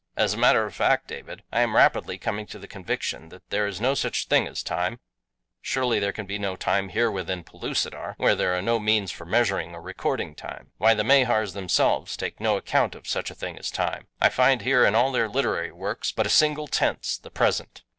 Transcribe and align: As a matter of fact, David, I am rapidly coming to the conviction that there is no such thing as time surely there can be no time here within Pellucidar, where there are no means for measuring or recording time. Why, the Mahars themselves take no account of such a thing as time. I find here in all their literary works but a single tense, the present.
As 0.17 0.33
a 0.33 0.37
matter 0.37 0.65
of 0.65 0.73
fact, 0.73 1.05
David, 1.07 1.43
I 1.51 1.61
am 1.61 1.75
rapidly 1.75 2.17
coming 2.17 2.47
to 2.47 2.57
the 2.57 2.67
conviction 2.67 3.29
that 3.29 3.47
there 3.51 3.67
is 3.67 3.79
no 3.79 3.93
such 3.93 4.25
thing 4.25 4.47
as 4.47 4.63
time 4.63 4.99
surely 5.61 5.99
there 5.99 6.11
can 6.11 6.25
be 6.25 6.39
no 6.39 6.55
time 6.55 6.89
here 6.89 7.11
within 7.11 7.43
Pellucidar, 7.43 8.15
where 8.17 8.33
there 8.33 8.57
are 8.57 8.63
no 8.63 8.79
means 8.79 9.11
for 9.11 9.25
measuring 9.27 9.75
or 9.75 9.81
recording 9.83 10.33
time. 10.33 10.71
Why, 10.79 10.95
the 10.95 11.03
Mahars 11.03 11.53
themselves 11.53 12.17
take 12.17 12.39
no 12.39 12.57
account 12.57 12.95
of 12.95 13.07
such 13.07 13.29
a 13.29 13.35
thing 13.35 13.59
as 13.59 13.69
time. 13.69 14.07
I 14.19 14.29
find 14.29 14.63
here 14.63 14.85
in 14.87 14.95
all 14.95 15.11
their 15.11 15.29
literary 15.29 15.71
works 15.71 16.11
but 16.11 16.25
a 16.25 16.29
single 16.31 16.65
tense, 16.67 17.15
the 17.19 17.29
present. 17.29 17.83